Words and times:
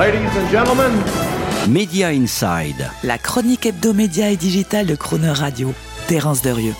Ladies 0.00 0.30
and 0.34 0.50
gentlemen, 0.50 0.92
Media 1.68 2.08
Inside. 2.08 2.90
La 3.04 3.18
chronique 3.18 3.66
hebdomédia 3.66 4.30
et 4.30 4.36
digitale 4.36 4.86
de 4.86 4.94
Croner 4.94 5.28
Radio. 5.28 5.74
Terence 6.06 6.40
Derieux. 6.40 6.72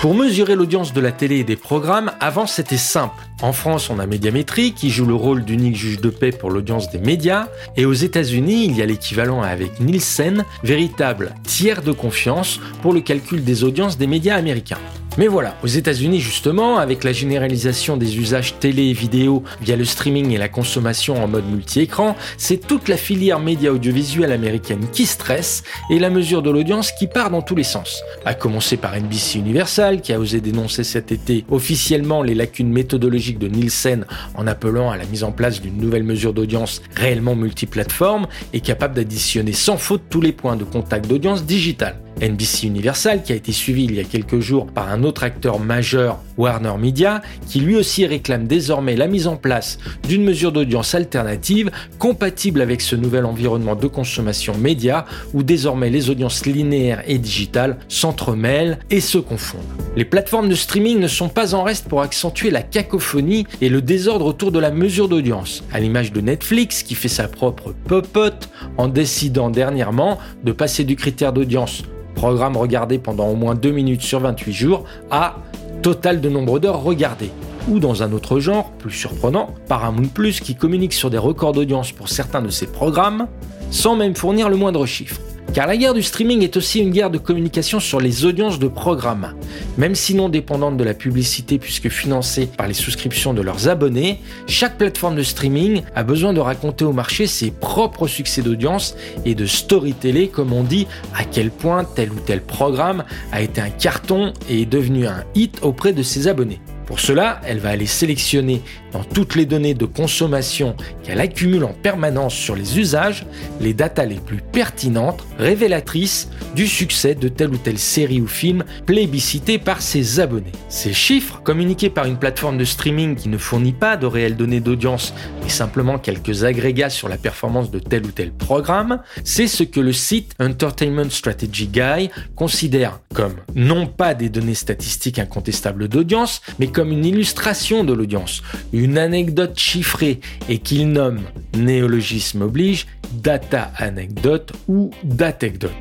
Pour 0.00 0.14
mesurer 0.14 0.54
l'audience 0.54 0.94
de 0.94 1.02
la 1.02 1.12
télé 1.12 1.40
et 1.40 1.44
des 1.44 1.56
programmes, 1.56 2.12
avant 2.18 2.46
c'était 2.46 2.78
simple. 2.78 3.22
En 3.42 3.52
France, 3.52 3.90
on 3.90 3.98
a 3.98 4.06
Médiamétrie 4.06 4.72
qui 4.72 4.88
joue 4.88 5.04
le 5.04 5.14
rôle 5.14 5.44
d'unique 5.44 5.76
juge 5.76 6.00
de 6.00 6.08
paix 6.08 6.30
pour 6.30 6.50
l'audience 6.50 6.88
des 6.88 6.98
médias. 6.98 7.48
Et 7.76 7.84
aux 7.84 7.92
États-Unis, 7.92 8.64
il 8.64 8.74
y 8.74 8.80
a 8.80 8.86
l'équivalent 8.86 9.42
avec 9.42 9.78
Nielsen, 9.78 10.46
véritable 10.62 11.34
tiers 11.42 11.82
de 11.82 11.92
confiance 11.92 12.58
pour 12.80 12.94
le 12.94 13.02
calcul 13.02 13.44
des 13.44 13.64
audiences 13.64 13.98
des 13.98 14.06
médias 14.06 14.36
américains. 14.36 14.78
Mais 15.18 15.28
voilà, 15.28 15.56
aux 15.62 15.66
États-Unis 15.66 16.20
justement, 16.20 16.76
avec 16.76 17.02
la 17.02 17.12
généralisation 17.12 17.96
des 17.96 18.18
usages 18.18 18.58
télé 18.58 18.88
et 18.88 18.92
vidéo 18.92 19.42
via 19.62 19.74
le 19.74 19.86
streaming 19.86 20.32
et 20.32 20.36
la 20.36 20.50
consommation 20.50 21.22
en 21.22 21.26
mode 21.26 21.50
multi-écran, 21.50 22.16
c'est 22.36 22.66
toute 22.66 22.88
la 22.88 22.98
filière 22.98 23.40
média 23.40 23.72
audiovisuelle 23.72 24.32
américaine 24.32 24.86
qui 24.92 25.06
stresse 25.06 25.62
et 25.88 25.98
la 25.98 26.10
mesure 26.10 26.42
de 26.42 26.50
l'audience 26.50 26.92
qui 26.92 27.06
part 27.06 27.30
dans 27.30 27.40
tous 27.40 27.56
les 27.56 27.64
sens. 27.64 28.02
À 28.26 28.34
commencer 28.34 28.76
par 28.76 28.94
NBC 28.94 29.38
Universal 29.38 30.02
qui 30.02 30.12
a 30.12 30.20
osé 30.20 30.42
dénoncer 30.42 30.84
cet 30.84 31.10
été 31.12 31.46
officiellement 31.50 32.22
les 32.22 32.34
lacunes 32.34 32.70
méthodologiques 32.70 33.38
de 33.38 33.48
Nielsen 33.48 34.04
en 34.34 34.46
appelant 34.46 34.90
à 34.90 34.98
la 34.98 35.06
mise 35.06 35.24
en 35.24 35.32
place 35.32 35.62
d'une 35.62 35.78
nouvelle 35.78 36.04
mesure 36.04 36.34
d'audience 36.34 36.82
réellement 36.94 37.34
multiplateforme 37.34 38.26
et 38.52 38.60
capable 38.60 38.94
d'additionner 38.94 39.54
sans 39.54 39.78
faute 39.78 40.02
tous 40.10 40.20
les 40.20 40.32
points 40.32 40.56
de 40.56 40.64
contact 40.64 41.06
d'audience 41.08 41.44
digitale. 41.44 42.05
NBC 42.20 42.66
Universal, 42.66 43.22
qui 43.22 43.32
a 43.32 43.36
été 43.36 43.52
suivi 43.52 43.84
il 43.84 43.94
y 43.94 44.00
a 44.00 44.04
quelques 44.04 44.40
jours 44.40 44.66
par 44.66 44.88
un 44.88 45.02
autre 45.02 45.24
acteur 45.24 45.58
majeur, 45.58 46.18
Warner 46.36 46.74
Media, 46.78 47.22
qui 47.48 47.60
lui 47.60 47.76
aussi 47.76 48.06
réclame 48.06 48.46
désormais 48.46 48.96
la 48.96 49.06
mise 49.06 49.26
en 49.26 49.36
place 49.36 49.78
d'une 50.06 50.24
mesure 50.24 50.52
d'audience 50.52 50.94
alternative 50.94 51.70
compatible 51.98 52.60
avec 52.60 52.80
ce 52.80 52.96
nouvel 52.96 53.24
environnement 53.24 53.74
de 53.74 53.86
consommation 53.86 54.56
média 54.56 55.06
où 55.34 55.42
désormais 55.42 55.90
les 55.90 56.10
audiences 56.10 56.46
linéaires 56.46 57.02
et 57.06 57.18
digitales 57.18 57.78
s'entremêlent 57.88 58.78
et 58.90 59.00
se 59.00 59.18
confondent. 59.18 59.62
Les 59.96 60.04
plateformes 60.04 60.48
de 60.48 60.54
streaming 60.54 60.98
ne 60.98 61.08
sont 61.08 61.28
pas 61.28 61.54
en 61.54 61.62
reste 61.62 61.88
pour 61.88 62.02
accentuer 62.02 62.50
la 62.50 62.62
cacophonie 62.62 63.46
et 63.60 63.68
le 63.68 63.82
désordre 63.82 64.26
autour 64.26 64.52
de 64.52 64.58
la 64.58 64.70
mesure 64.70 65.08
d'audience, 65.08 65.64
à 65.72 65.80
l'image 65.80 66.12
de 66.12 66.20
Netflix 66.20 66.82
qui 66.82 66.94
fait 66.94 67.08
sa 67.08 67.28
propre 67.28 67.74
popote 67.86 68.50
en 68.76 68.88
décidant 68.88 69.50
dernièrement 69.50 70.18
de 70.44 70.52
passer 70.52 70.84
du 70.84 70.96
critère 70.96 71.32
d'audience 71.32 71.82
programme 72.14 72.56
regardé 72.56 72.98
pendant 72.98 73.28
au 73.28 73.36
moins 73.36 73.54
2 73.54 73.70
minutes 73.70 74.02
sur 74.02 74.20
28 74.20 74.52
jours, 74.52 74.84
à 75.10 75.36
total 75.82 76.20
de 76.20 76.28
nombre 76.28 76.58
d'heures 76.58 76.82
regardées. 76.82 77.30
Ou 77.68 77.80
dans 77.80 78.02
un 78.02 78.12
autre 78.12 78.38
genre, 78.38 78.70
plus 78.72 78.92
surprenant, 78.92 79.54
Paramount 79.68 80.08
Plus 80.08 80.40
qui 80.40 80.54
communique 80.54 80.92
sur 80.92 81.10
des 81.10 81.18
records 81.18 81.52
d'audience 81.52 81.90
pour 81.90 82.08
certains 82.08 82.42
de 82.42 82.50
ses 82.50 82.66
programmes, 82.66 83.26
sans 83.70 83.96
même 83.96 84.14
fournir 84.14 84.48
le 84.48 84.56
moindre 84.56 84.86
chiffre. 84.86 85.20
Car 85.52 85.66
la 85.66 85.76
guerre 85.76 85.94
du 85.94 86.02
streaming 86.02 86.42
est 86.42 86.56
aussi 86.56 86.80
une 86.80 86.90
guerre 86.90 87.10
de 87.10 87.18
communication 87.18 87.80
sur 87.80 87.98
les 87.98 88.24
audiences 88.24 88.58
de 88.58 88.68
programmes. 88.68 89.32
Même 89.78 89.94
si 89.94 90.14
non 90.14 90.28
dépendantes 90.28 90.76
de 90.76 90.84
la 90.84 90.92
publicité 90.92 91.58
puisque 91.58 91.88
financées 91.88 92.46
par 92.46 92.68
les 92.68 92.74
souscriptions 92.74 93.32
de 93.32 93.42
leurs 93.42 93.66
abonnés, 93.66 94.20
chaque 94.46 94.76
plateforme 94.76 95.16
de 95.16 95.22
streaming 95.22 95.82
a 95.94 96.04
besoin 96.04 96.34
de 96.34 96.40
raconter 96.40 96.84
au 96.84 96.92
marché 96.92 97.26
ses 97.26 97.50
propres 97.50 98.06
succès 98.06 98.42
d'audience 98.42 98.96
et 99.24 99.34
de 99.34 99.46
storyteller, 99.46 100.28
comme 100.28 100.52
on 100.52 100.62
dit, 100.62 100.86
à 101.14 101.24
quel 101.24 101.50
point 101.50 101.84
tel 101.84 102.12
ou 102.12 102.20
tel 102.26 102.42
programme 102.42 103.04
a 103.32 103.40
été 103.40 103.60
un 103.60 103.70
carton 103.70 104.34
et 104.50 104.62
est 104.62 104.66
devenu 104.66 105.06
un 105.06 105.24
hit 105.34 105.58
auprès 105.62 105.92
de 105.92 106.02
ses 106.02 106.28
abonnés. 106.28 106.60
Pour 106.86 107.00
cela, 107.00 107.40
elle 107.44 107.58
va 107.58 107.70
aller 107.70 107.86
sélectionner 107.86 108.62
dans 108.92 109.02
toutes 109.02 109.34
les 109.34 109.44
données 109.44 109.74
de 109.74 109.84
consommation 109.84 110.76
qu'elle 111.02 111.20
accumule 111.20 111.64
en 111.64 111.72
permanence 111.72 112.34
sur 112.34 112.54
les 112.54 112.78
usages 112.78 113.26
les 113.60 113.74
datas 113.74 114.04
les 114.04 114.16
plus 114.16 114.40
pertinentes, 114.40 115.24
révélatrices 115.38 116.30
du 116.54 116.66
succès 116.66 117.14
de 117.14 117.28
telle 117.28 117.50
ou 117.50 117.56
telle 117.56 117.78
série 117.78 118.20
ou 118.20 118.28
film 118.28 118.64
plébiscité 118.86 119.58
par 119.58 119.82
ses 119.82 120.20
abonnés. 120.20 120.52
Ces 120.68 120.92
chiffres, 120.92 121.40
communiqués 121.42 121.90
par 121.90 122.06
une 122.06 122.18
plateforme 122.18 122.56
de 122.56 122.64
streaming 122.64 123.16
qui 123.16 123.28
ne 123.28 123.38
fournit 123.38 123.72
pas 123.72 123.96
de 123.96 124.06
réelles 124.06 124.36
données 124.36 124.60
d'audience, 124.60 125.12
mais 125.42 125.48
simplement 125.48 125.98
quelques 125.98 126.44
agrégats 126.44 126.90
sur 126.90 127.08
la 127.08 127.18
performance 127.18 127.70
de 127.70 127.80
tel 127.80 128.06
ou 128.06 128.12
tel 128.12 128.30
programme, 128.30 129.02
c'est 129.24 129.48
ce 129.48 129.64
que 129.64 129.80
le 129.80 129.92
site 129.92 130.34
Entertainment 130.40 131.10
Strategy 131.10 131.66
Guy 131.66 132.10
considère 132.36 133.00
comme 133.12 133.36
non 133.54 133.86
pas 133.86 134.14
des 134.14 134.28
données 134.28 134.54
statistiques 134.54 135.18
incontestables 135.18 135.88
d'audience, 135.88 136.40
mais 136.58 136.68
comme 136.76 136.92
une 136.92 137.06
illustration 137.06 137.84
de 137.84 137.94
l'audience, 137.94 138.42
une 138.74 138.98
anecdote 138.98 139.58
chiffrée 139.58 140.20
et 140.50 140.58
qu'il 140.58 140.90
nomme, 140.90 141.22
néologisme 141.56 142.42
oblige, 142.42 142.86
data 143.14 143.72
anecdote 143.78 144.52
ou 144.68 144.90
datecdote. 145.02 145.72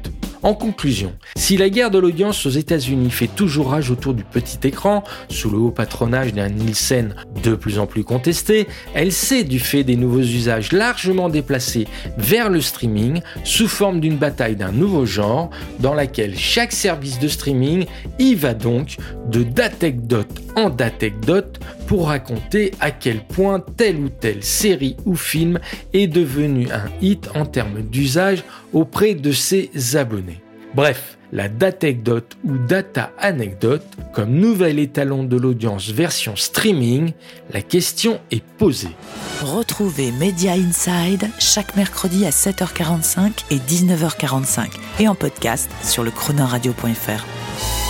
En 0.41 0.53
conclusion, 0.53 1.11
si 1.35 1.57
la 1.57 1.69
guerre 1.69 1.91
de 1.91 2.00
l'audience 2.00 2.45
aux 2.45 2.51
États-Unis 2.51 3.09
fait 3.09 3.28
toujours 3.28 3.72
rage 3.72 3.91
autour 3.91 4.13
du 4.13 4.23
petit 4.23 4.66
écran, 4.66 5.03
sous 5.28 5.50
le 5.50 5.57
haut 5.57 5.72
patronage 5.72 6.33
d'un 6.33 6.47
Nielsen 6.47 7.13
de 7.44 7.56
plus 7.56 7.77
en 7.77 7.88
plus 7.88 8.06
contesté, 8.06 8.66
elle 8.94 9.12
s'est, 9.12 9.44
du 9.44 9.59
fait 9.59 9.83
des 9.83 9.97
nouveaux 9.97 10.19
usages 10.19 10.72
largement 10.72 11.27
déplacés 11.27 11.88
vers 12.17 12.50
le 12.50 12.62
streaming, 12.62 13.19
sous 13.44 13.67
forme 13.67 14.00
d'une 14.00 14.17
bataille 14.17 14.56
d'un 14.56 14.72
nouveau 14.72 15.06
genre, 15.06 15.50
dans 15.79 15.94
laquelle 15.94 16.38
chaque 16.38 16.72
service 16.72 17.19
de 17.19 17.27
streaming 17.27 17.85
y 18.17 18.33
va 18.33 18.53
donc 18.53 18.95
de 19.29 19.44
datecdote 19.44 20.44
en 20.55 20.69
datecdote 20.69 21.59
pour 21.88 22.07
raconter 22.07 22.71
à 22.79 22.91
quel 22.91 23.23
point 23.23 23.59
telle 23.59 23.97
ou 23.97 24.09
telle 24.09 24.43
série 24.43 24.95
ou 25.05 25.16
film 25.16 25.59
est 25.93 26.07
devenu 26.07 26.67
un 26.71 26.89
hit 27.01 27.29
en 27.35 27.45
termes 27.45 27.81
d'usage 27.81 28.43
auprès 28.73 29.13
de 29.13 29.31
ses 29.31 29.95
abonnés. 29.95 30.41
Bref, 30.73 31.17
la 31.31 31.47
datecdote 31.49 32.38
ou 32.44 32.57
data 32.57 33.11
anecdote 33.17 33.85
comme 34.13 34.31
nouvel 34.31 34.79
étalon 34.79 35.23
de 35.23 35.38
l'audience 35.38 35.89
version 35.89 36.35
streaming, 36.35 37.13
la 37.53 37.61
question 37.61 38.19
est 38.31 38.44
posée. 38.44 38.95
Retrouvez 39.41 40.11
Media 40.11 40.53
Inside 40.53 41.29
chaque 41.39 41.75
mercredi 41.75 42.25
à 42.25 42.29
7h45 42.29 43.45
et 43.51 43.57
19h45 43.57 44.67
et 44.99 45.07
en 45.07 45.15
podcast 45.15 45.69
sur 45.83 46.03
le 46.03 46.11
chronoradio.fr. 46.11 47.84